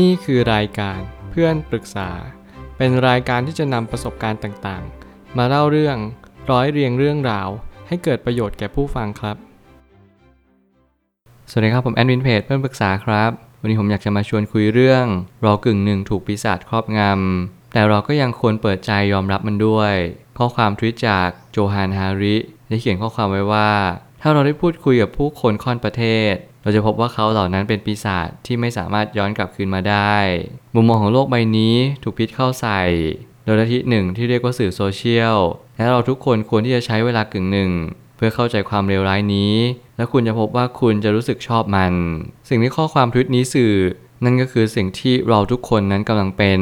[0.00, 2.10] นี่คือรายการเพื่อนปรึกษา
[2.76, 5.96] เป็นรายการที่จะนำประสบการณ์ต่างๆ มาเล่าเรื่อง
[6.50, 7.48] ร้อยเรียงเรื่องราว
[7.88, 9.36] ให้เกิดประโยชน์แก่ผู้ฟังครับ
[11.50, 15.04] สวัสดีครับผมแอดมินเพจเพื่อนปรึกษาครับ วันนี้ผมอยากจะมาชวนคุยเรื่อง
[15.44, 19.94] รอกึ่งหนึ่งถูกปีศาจครอบงำ แต่เราก็ยังควรเปิดใจยอมรับมันด้วย
[20.38, 22.36] ข้อความทวิตจากโจฮานฮาริ
[22.68, 23.72] ได้เขียนข้อความไว้ว่า
[24.20, 30.14] ถ้าเราได้พูดคุยกับผู้คนค่อนประเทศ เราจะพบว่าเขาเหล่านั้นเป็นปีศาจที่ไม่สามารถย้อนกลับคืนมาได้
[30.74, 32.80] มุมมองของโลกใบนี้ถูกพิษเข้าใส่
[33.44, 35.38] โดยลัทธิหนึ่งที่เรียกว่าสื่อโซเชียล
[35.76, 37.70] และเราทุกคนควรที่จะใช้เวลากึ่งหนึ่ง
[38.16, 39.54] เพื่อเข้าใจความเลวร้ายนี้
[39.96, 41.94] และคุณจะพบว่าคุณจะรู้สึกชอบมัน
[42.48, 43.74] สิ่งที่ข้อความทวิตนี้สื่อ
[44.24, 46.60] นั่นก็คือสิ่งที่เราทุกคนนั้นกำลังเป็น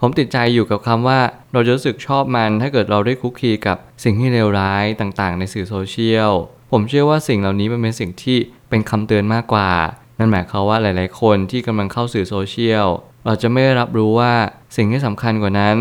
[0.00, 1.20] ผมติดใจอยู่กับคำว่า
[1.52, 6.32] เราจะรู้สึกชอบมันถ้าเกิดเราได้คุกคีกับสิ่งที่เลวร้ายต่างๆ ในสื่อโซเชียล
[6.70, 9.70] ผมเชื่อว่าสิ่งเหล่านี้มันเป็นสิ่งที่ เป็นคำเตือนมากกว่า
[10.18, 12.86] นั่นหมายความว่าหลาย ๆ คนที่กำลังเข้าสื่อโซเชียล
[13.26, 14.32] เราจะไม่ได้รับรู้ว่า
[14.76, 15.78] สิ่งที่สำคัญกว่านั้น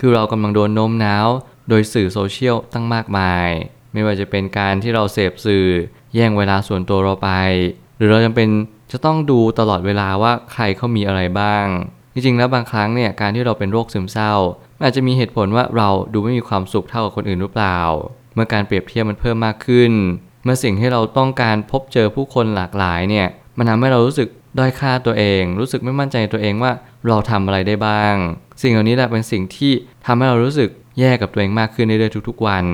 [0.00, 1.28] คือเรากำลังโดนโน้มน้าว
[1.68, 3.48] โดยสื่อโซเชียลตั้งมากมาย
[3.92, 5.66] ไม่ว่าจะเป็นการที่เราเสพสื่อ
[6.14, 7.30] แย่งเวลาส่วนตัวเราไป
[7.96, 8.48] หรือเราจำเป็น
[8.92, 11.64] จะต้องดูตลอดเวลาว่าใครเขามีอะไรบ้าง
[12.12, 14.34] จริง ๆ แล้วบางครั้งเนี่ยการที่เราเป็นโรคซึมเศร้า
[14.84, 17.78] อาจจะมีเหตุผลว่าเราดูไม่มีความสุขเท่ากับคนอื่นหรือเปล่า
[18.34, 19.92] เมื่อการเปรียบเทียบมันเพิ่มมากขึ้น
[20.46, 23.26] เมื่อสิ่งที่เราต้องการพบเจอผู้คนหลากหลายเนี่ย
[23.58, 26.72] มันทำให้เรารู้สึกด้อยค่าตัวเอง รู้สึกไม่มั่นใจในตัวเองว่า
[27.08, 28.14] เราทำอะไรได้บ้าง
[28.62, 29.72] สิ่งเหล่านี้แหละเป็นสิ่งที่
[30.06, 32.64] ทำให้เรารู้สึกแย่กับตัวเองมากขึ้นในเรื่อยๆทุกๆวัน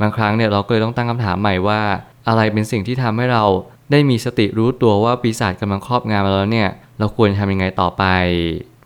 [0.00, 1.80] บางครั้งเนี่ยเราก็เลยต้องตั้งคำถามใหม่ว่า
[2.28, 3.44] อะไรเป็นสิ่งที่ทำให้เรา
[3.90, 8.04] ได้มีสติรู้ตัวว่าปีศาจกำลังครอบงำเราแล้วเนี่ยเราควรทำยังไงต่อไป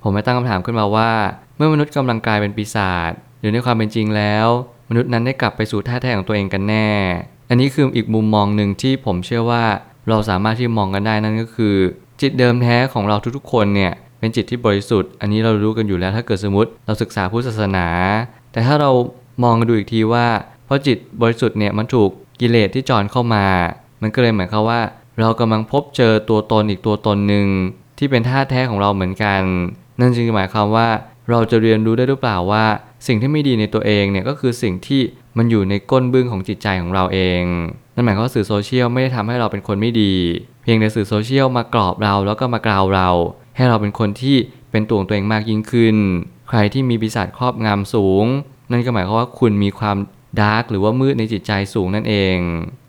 [0.03, 1.11] ผมไม่ตั้งคำถามขึ้นมาว่า
[1.57, 4.47] เมื่อมนุษย์กำลังกลายเป็นปีศาจหรือในความเป็นจริงแล้ว
[4.89, 6.89] มนุษย์นั้นได้กลับไปสู่ท่าแท้ของตัวเองกันแน่
[7.53, 9.65] อันนี้คืออีกมุมมองหนึ่งที่ผมเชื่อว่า
[10.09, 11.75] เราสามารถที่มองกันได้นั่นก็คือ
[12.21, 17.87] จิตเดิมแท้ของเราทุกๆ คนเนี่ยเป็นจิตที่บริสุทธิ์ อันนี้เรารู้กันอยู่แล้วถ้าเกิดสมมติเราศึกษาพุทธศาสนา
[18.53, 18.91] แต่ถ้าเรา
[19.45, 20.27] มองดูอีกทีว่า
[20.67, 22.11] เพราะจิตบริสุทธิ์เนี่ยมันถูก
[22.41, 23.45] กิเลสที่จอนเข้ามา
[24.03, 24.81] มันก็เลยหมายความว่า
[25.21, 27.47] เรากำลังพบเจอตัวตนอีกตัวตนหนึ่ง
[27.99, 29.41] ที่เป็นท่าแท้ของเราเหมือนกัน
[30.01, 30.89] นั่นจึงหมายความว่า
[31.31, 32.65] เราจะเรียนรู้ได้หรือเปล่าว่า
[33.07, 35.03] สิ่งที่ไม่ดีในตัวเองเนี่ยก็คือสิ่งที่
[35.39, 37.43] มันอยู่ในก้นบึ้งของจิตใจของเราเอง
[37.95, 40.15] นั่นหมายความว่าสื่อโซเชียลไม่ได้ทำให้เราเป็นคนไม่ดี
[40.63, 43.09] เพียงแต่สื่อโซเชียลมากรอบเราแล้วก็มากราวเรา
[43.57, 44.37] ให้เราเป็นคนที่
[44.71, 45.97] เป็นตัวของตัวเองมากยิ่งขึ้น
[46.49, 48.25] ใครที่มีปีศาจครอบงำสูง
[48.71, 49.97] นั่นก็หมายความว่าคุณมีความ
[50.41, 52.37] ดาร์กหรือว่ามืดในจิตใจสูงนั่นเอง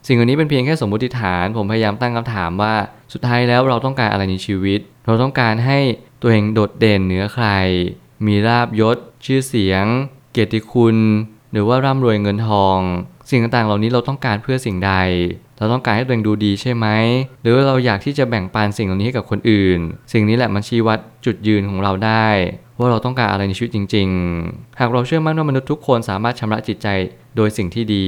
[0.08, 2.74] สิ่งเหล่านี้เป็นเพียงแค่สมมติฐาน ผมพยายามตั้งคำถามว่า
[3.14, 5.80] สุดท้ายแล้วเราต้องการอะไรในชีวิต เราต้องการให้
[6.22, 7.48] ตัวเองโดดเด่นเหนือใคร
[8.26, 9.86] มีลาบยศ ชื่อเสียง
[10.32, 10.98] เกียรติคุณ
[11.52, 12.80] หรือว่าร่ำรวยเงินทอง
[13.30, 14.94] สิ่งต่างๆ เหล่านี้เราต้องการเพื่อสิ่งใด
[15.58, 16.88] เราต้องการให้ตัวเองดูดีใช่ไหม
[17.42, 19.80] หรือว่าเราอยากที่จะแบ่งปันสิ่งเหล่านี้ให้กับคนอื่น
[20.14, 22.28] สิ่งนี้แหละมันชี้วัดจุดยืนของเราได้
[22.80, 24.08] ว่าเราต้องการอะไรในชีวิตจริง
[24.44, 26.88] ๆ หากเราเชื่อมั่นว่ามนุษย์ทุกคนสามารถชำระจิตใจ
[27.36, 28.08] โดยสิ่งที่ดี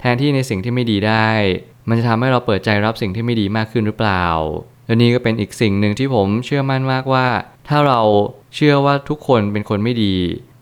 [0.00, 1.28] แทนที่ในสิ่งที่ไม่ดีได้
[1.88, 4.24] มันจะทำให้เราเปิดใจรับสิ่งที่ไม่ดีมากขึ้นหรือเปล่า
[4.86, 7.26] และนี่ก็เป็นอีกสิ่งหนึ่งที่ผมเชื่อมั่นมากว่า
[7.68, 8.00] ถ้าเรา
[8.54, 10.14] เชื่อว่าทุกคนเป็นคนไม่ดี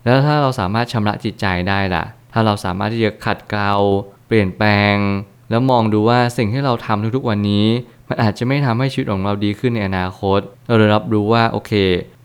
[0.05, 3.73] แล้วถ้าเราสามารถชำระจิตใจได้ล่ะ ถ้าเราสามารถที่จะขัดเกลา
[4.27, 4.95] เปลี่ยนแปลง
[5.49, 7.65] แล้วมองดูว่าสิ่งที่เราทำทุกๆวันนี้
[8.09, 11.71] มันอาจจะไม่ทำให้ชีวิตของเราดีขึ้นในอนาคต เราเลยรับรู้ว่าโอเค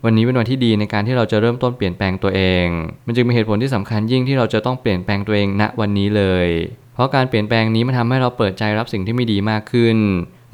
[0.05, 2.67] วันนี้เป็นวันที่ดีในการที่เราจะเริ่มต้นเปลี่ยนแปลงตัวเอง
[3.07, 6.49] มันจึงเป็นเหตุผลที่สำคัญยิ่งที่เราจะต้องเปลี่ยนแปลงตัวเองณวันนี้เลย
[6.95, 9.97] เพราะการเปลี่ยนแปลงนี้มันทำให้เราเปิดใจรับสิ่งที่ไม่ดีมากขึ้น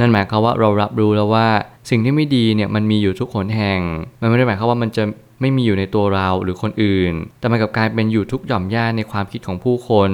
[0.03, 1.49] นั่นหมายความว่าเรารับรู้แล้วว่า
[1.91, 3.81] สิ่งที่ไม่ดีเนี่ยมันมีอยู่ทุกหนแห่ง
[4.21, 5.03] มันไม่ได้หมายความว่ามันจะ
[5.41, 10.11] ไม่มีอยู่ในตัวเราหรือคนอื่น แต่มันกับกลายเป็นอยู่ทุกหย่อมย่าในความคิดของผู้คน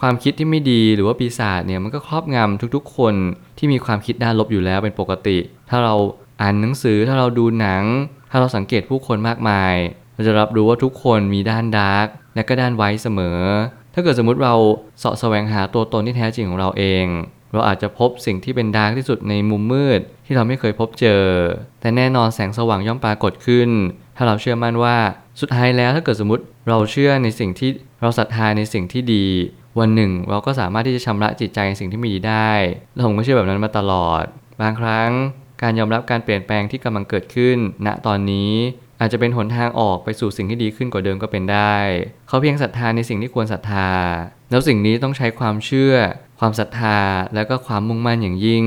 [0.00, 3.14] ความคิดที่ไม่ดีหรือว่าปีศาจเนี่ยมันก็ครอบงำทุกๆ คน
[3.58, 5.38] ที่มีความคิดด้านลบอยู่แล้วเป็นปกติ
[5.70, 5.94] ถ้าเรา
[6.40, 7.84] อ่านหนังสือถ้าเราดูหนัง
[8.30, 9.74] ถ้าเราสังเกตผู้คนมากมาย
[10.14, 13.40] เราจะรับรู้ว่าทุกคนมีด้าน dark และก็ด้าน white เสมอ
[13.94, 14.54] ถ้าเกิดสมมุติเรา
[14.98, 17.06] เสาะแสวงหาตัวตนที่แท้จริงของเราเอง
[17.54, 21.24] เราอาจจะพบสิ่งที่เป็น dark ที่สุดในมุมมืด ที่เราไม่เคยพบเจอ
[21.80, 23.70] แต่แน่นอนแสงสว่างย่อมปรากฏขึ้น
[24.16, 24.96] ถ้าเราเชื่อมั่นว่า
[25.40, 27.70] สุดท้ายแล้วถ้าเกิดสมมติเราเชื่อในสิ่งที่
[28.00, 29.26] เราศรัทธาในสิ่งที่ดี
[29.78, 32.52] วันหนึ่ง เราก็สามารถที่จะชำระจิตใจในสิ่งที่ไม่ดีได้
[32.94, 34.24] และผมก็เชื่อแบบนั้นมาตลอด
[34.60, 35.10] บางครั้ง
[35.62, 37.56] การยอมรับการเปลี่ยนแปลงที่กำลังเกิดขึ้น
[37.86, 38.52] ณตอนนี้
[39.00, 41.76] อาจจะเป็นหนทางออกไปสู่สิ่งที่ดีขึ้นกว่าเดิมก็เป็นได้
[42.28, 43.90] เขาเพียงศรัทธาในสิ่งที่ควรศรัทธา
[44.50, 45.94] แล้วสิ่งนี้ต้องใช้ความเชื่อ
[46.38, 46.98] ความศรัทธา
[47.34, 48.64] แล้วก็ความมุ่งมั่นอย่างยิ่ง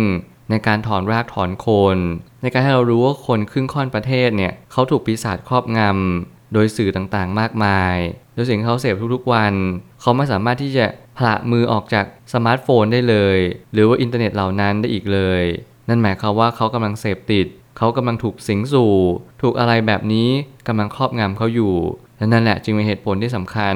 [0.49, 1.65] ในการถอนรากถอนโค
[1.95, 1.97] น
[2.41, 7.95] ในการให้เรารู้ว่าคนครึ่งค่อนประเทศเนี่ยเขาถูกปีศาจครอบงำ โดยสื่อต่างๆ มากมาย
[8.33, 9.53] โดยสิ่งเขาเสพทุกๆวัน
[10.01, 10.85] เขาไม่สามารถที่จะ
[11.17, 13.37] ผละมือออกจากสมาร์ทโฟนได้เลย
[13.73, 15.43] หรือว่าอินเทอร์เน็ตเหล่านั้นได้อีกเลย
[15.89, 17.47] นั่นหมายความว่าเขากำลังเสพติด
[17.77, 18.93] เขากำลังถูกสิงสู่
[19.41, 20.29] ถูกอะไรแบบนี้
[20.67, 21.75] กำลังครอบงำเขาอยู่
[22.17, 23.75] และนั่นแหละจึงเป็นเหตุผลที่สำคัญ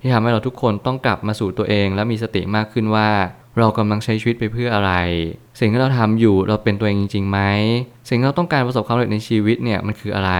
[0.00, 3.08] ที่ทำให้เราทุกคนต้องกลับมาสู่ตัวเอง และมีสติมากขึ้นว่า
[3.58, 4.92] เรากำลังใช้ชีวิตไปเพื่ออะไร
[5.60, 7.38] สิ่งที่เราทำอยู่เราเป็นตัวเองจริงๆไหม
[8.08, 10.32] สิ่งที่เราต้องการประสบความสำเร็จในชีวิตเนี่ยมันคืออะไร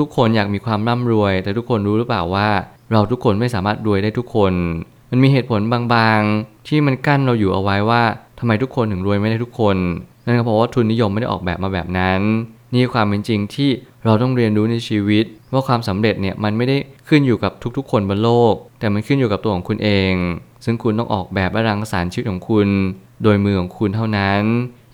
[0.00, 2.48] ทุกๆคนอยากมีความร่ำรวย แต่ทุกคนรู้หรือเปล่าว่า
[2.92, 4.52] เราทุกคนไม่สามารถรวยได้ทุกคน
[5.10, 8.02] มันมีเหตุผลบางๆ ที่มันกั้นเราอยู่เอาไว้ว่า
[8.38, 9.76] ทำไมทุกคนถึงรวยไม่ได้ทุกคน
[10.26, 12.20] นั่นก็เพราะว่าทุนนิยมไม่ได้ออกแบบมาแบบนั้น
[12.74, 13.70] นี่ความเป็นจริงที่
[14.04, 16.76] เราต้องเรียนรู้ในชีวิต ว่าความสำเร็จเนี่ยมันไม่ได้
[17.08, 20.14] ขึ้นอยู่กับทุกๆ คนบนโลก แต่มันขึ้นอยู่กับตัวของคุณเอง
[20.64, 22.68] ซึ่งคุณต้องออกแบบและรังสรรค์ชีวิตของคุณ
[23.22, 24.42] โดยมือของคุณเท่านั้น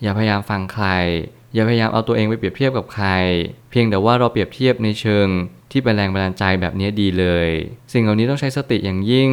[0.01, 0.87] อย่าพยายามฟังใคร
[1.53, 3.07] อย่าพยายามเอาตัวเองไปเปรียบเทียบกับใคร
[3.69, 5.27] เพียงแต่ว่าเราเปรียบเทียบในเชิง
[5.71, 7.49] ที่เป็นแรงบันดาลใจแบบนี้ดีเลย
[7.93, 9.31] สิ่งเหล่านี้ต้องใช้สติอย่างยิ่ง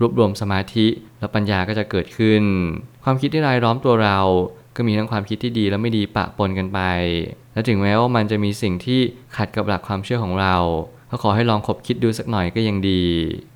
[0.00, 0.86] รวบรวมสมาธิ
[1.18, 2.42] แล้วปัญญาก็จะเกิดขึ้น
[3.04, 4.18] ความคิดที่รายล้อมตัวเรา
[4.76, 6.80] ก็มีทั้งความคิดที่ดีและไม่ดีปะปนกันไป
[7.52, 9.00] และถึงแม้ว่ามันจะมีสิ่งที่
[9.36, 10.56] ขัดกับหลักความเชื่อของเรา
[11.10, 13.02] ก็ขอให้ลองคบคิดดูสักหน่อยก็ยังดี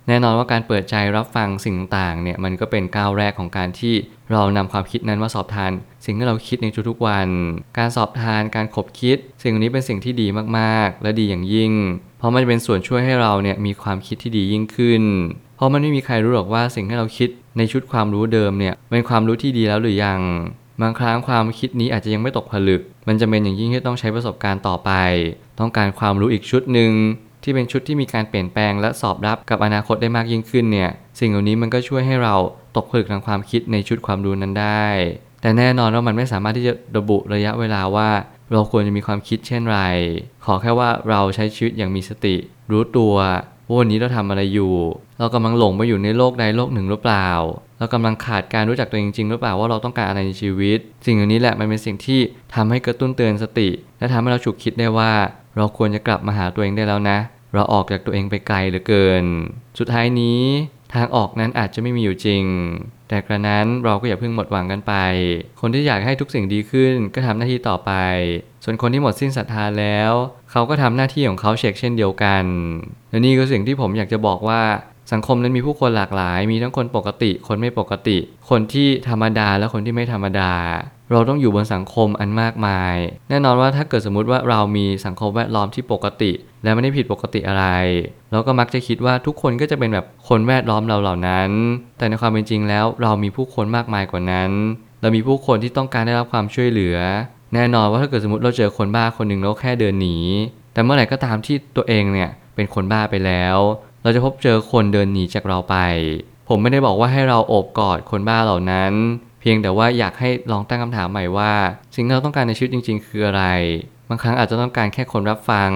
[0.09, 3.95] แน่นอนว่าการเปิดใจรับฟังสิ่งต่างๆเนี่ยมันก็เป็นก้าวแรกของการที่
[4.33, 5.73] เรานำความคิดนั้นมาสอบทาน
[6.05, 7.29] สิ่งที่เราคิดในทุกๆวัน
[7.79, 10.27] การสอบทานการคบคิด สิ่งนี้เป็นสิ่งที่ดี
[10.59, 11.73] มากๆ และดีอย่างยิ่ง
[12.19, 15.03] เพราะมันจะเป็นส่วนช่วยให้เราเนี่ยมีความคิดที่ดียิ่งขึ้น
[15.57, 17.29] เพราะมันไม่มีใครรู้หรอกว่าสิ่งที่เราคิด
[17.59, 20.21] ในชุดความรู้เดิมเนี่ยเป็นความรู้ที่ดีแล้วหรือยัง
[20.83, 24.91] บางครั้งความคิดนี้อาจจะยังไม่ตกผลึก มันจะเป็นอย่างยิ่งที่ต้องใช้ประสบการณ์ต่อไป
[25.61, 26.93] ต้องการความรู้อีกชุดหนึ่ง
[27.43, 30.91] ที่เป็นชุดที่มีการเปลี่ยนแปลงและสอบรับกับอนาคตได้มากยิ่งขึ้นเนี่ย
[31.21, 32.35] สิ่งเหล่านี้มันก็ช่วยให้เรา
[32.77, 34.87] ตกผลึกทางความคิดในชุดความรู้นั้นได้
[35.41, 38.09] แต่แน่นอนว่ามันไม่สามารถที่จะระบุระยะเวลาว่า
[38.53, 39.81] เราควรจะมีความคิดเช่นไร
[40.45, 42.37] ขอแค่ว่าเราใช้ชีวิตอย่างมีสติ
[42.71, 43.15] รู้ตัว
[43.67, 44.75] ว่าวันนี้เราทำอะไรอยู่
[45.19, 47.29] เรากำลังหลงไปอยู่ในโลกใดโลกหนึ่งหรือเปล่า
[47.79, 52.21] เรากำลังขาดการรู้จักตัวเองจริงหรือเปล่าว่าเราต้องการอะไรในชีวิต สิ่งเหล่านี้แหละมันเป็นสิ่งที่
[52.55, 53.69] ทำให้กระตุ้นเตือนสติ
[53.99, 55.13] และทำให้เราฉุกคิดได้ว่า
[55.57, 57.19] เราควรจะกลับมาหาตัวเองได้แล้วนะ
[57.55, 59.25] เราออกจากตัวเองไปไกลเหลือเกิน
[59.79, 60.43] สุดท้ายนี้
[60.95, 62.45] ทางออกนั้นอาจจะไม่มีอยู่จริง
[63.09, 64.95] แต่กระนั้นเราก็อย่าเพิ่งหมดหวังกันไป
[65.61, 67.93] คนที่อยากให้ทุกสิ่งดีขึ้นก็ทำหน้าที่ต่อไป
[68.65, 70.13] ส่วนคนที่หมดสิ้นศรัทธาแล้ว
[70.51, 72.45] เขาก็ทำหน้าที่ของเขาเช็คเช่นเดียวกัน
[73.11, 74.61] และนี่ก็สิ่งที่ผมอยากจะบอกว่า
[75.13, 78.19] สังคมนั้นมีผู้คนหลากหลาย มีทั้งคนปกติ คนไม่ปกติ
[78.51, 80.53] คนที่ธรรมดาและคนที่ไม่ธรรมดา
[81.13, 82.95] เราต้องอยู่บนสังคมอันมากมาย
[83.29, 86.33] แน่นอนว่าถ้าเกิดสมมุติว่าเรามีสังคมแวดล้อมที่ปกติ
[86.63, 87.65] และไม่ได้ผิดปกติอะไร
[88.33, 91.51] เราก็มักจะคิดว่าทุกคนก็จะเป็นแบบคนแวดล้อมเราเหล่านั้น
[91.99, 94.51] แต่ในความเป็นจริงแล้วเรามีผู้คนมากมายกว่านั้น
[95.01, 96.97] เรามีผู้คนที่ต้องการได้รับความช่วยเหลือ
[97.55, 100.17] แน่นอนว่าถ้าเกิดสมมติเราเจอคนบ้าคนหนึ่งแล้วแค่เดินหนี
[100.73, 103.57] แต่เมื่อไหร่ก็ตามที่ตัวเองเนี่ยเป็นคนบ้าไปแล้ว
[104.07, 105.77] เราจะพบเจอคนเดินหนีจากเราไป
[106.49, 108.93] ผมไม่ได้บอกว่าให้เราโอบกอดคนบ้าเหล่านั้น
[109.41, 111.53] เพียงแต่ว่าอยากให้ลองตั้งคำถามใหม่ว่า
[111.95, 113.45] สิ่งที่เราต้องการในชีวิตจริง ๆ คืออะไร
[114.09, 115.71] บางครั้งอาจจะต้องการแค่คนรับฟัง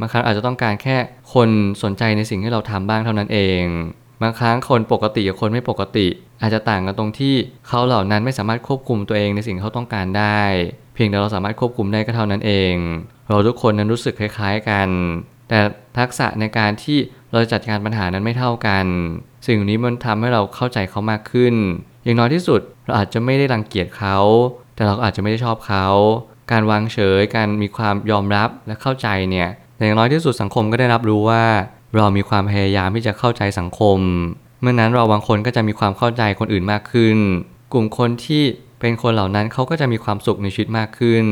[0.00, 0.96] บางครั้งอาจจะต้องการแค่
[1.34, 1.48] คน
[1.82, 3.62] สนใจในสิ่งที่เราทำบ้างเท่านั้นเอง
[4.22, 6.06] บางครั้งคนปกติกับคนไม่ปกติ
[6.40, 7.34] อาจจะต่างกันตรงที่
[7.68, 10.40] เขาเหล่านั้นไม่สามารถควบคุมตัวเองในสิ่งที่เขาต้องการได้
[10.94, 12.74] เพียงแต่เราสามารถควบคุมได้ก็เท่านั้นเอง
[13.28, 14.88] เราทุกคนนั้นรู้สึกคล้าย ๆ กัน
[15.48, 15.58] แต่
[15.98, 16.98] ทักษะในการที่
[17.32, 18.86] เราจะจัดการปัญหานั้นไม่เท่ากัน
[19.46, 21.54] สิ่งนี้มันทำให้เราเข้าใจเขามากขึ้น
[22.04, 24.16] อย่างน้อยที่สุดเราอาจจะไม่ได้รังเกียจเขา
[24.74, 25.86] แต่เราอาจจะไม่ได้ชอบเขา
[26.50, 29.48] การวางเฉย การมีความยอมรับและเข้าใจเนี่ย
[29.78, 31.44] อย่างน้อยที่สุดสังคมก็ได้รับรู้ว่า
[31.96, 33.98] เรามีความพยายามที่จะเข้าใจสังคม
[34.60, 37.18] เมื่อนั้นเราบางคนก็จะมีความเข้าใจคนอื่นมากขึ้น
[37.72, 38.42] กลุ่มคนที่
[38.80, 41.24] เป็นคนเหล่านั้นเขาก็จะมีความสุขในชีวิตมากขึ้น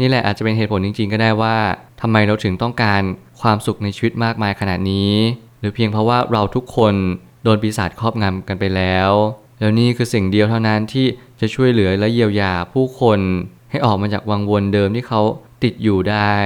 [0.00, 1.56] นี่แหละอาจจะเป็นเหตุผลจริง ๆ ก็ได้ว่า
[2.00, 3.02] ทำไมเราถึงต้องการ
[3.40, 5.12] ความสุขในชีวิตมากมายขนาดนี้
[5.60, 6.94] หรือเพียงเพราะว่าเราทุกคน
[7.42, 9.10] โดนปีศาจครอบงำกันไปแล้ว
[9.58, 11.06] แล้วนี่คือสิ่งเดียวเท่านั้นที่
[11.40, 13.20] จะช่วยเหลือและเยียวยาผู้คน
[13.70, 15.20] ให้ออกมาจากวังวนเดิมที่เขา
[15.62, 16.36] ติดอยู่ได้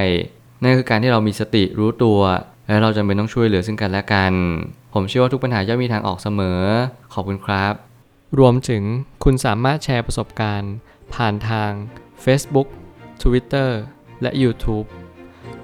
[0.62, 2.20] นั่นคือการที่เรามีสติรู้ตัว
[2.66, 4.32] และเราจำเป็นต้องช่วยเหลือซึ่งกันและกัน
[4.94, 6.61] ผมเชื่อว่าทุกปัญหาย่อมมีทางออกเสมอ
[7.12, 7.73] ขอบคุณครับ
[8.38, 8.82] รวมถึง
[9.25, 10.73] คุณสามารถแชร์ประสบการณ์
[11.14, 11.70] ผ่านทาง
[12.25, 12.68] Facebook
[13.23, 13.70] Twitter
[14.23, 14.87] และ YouTube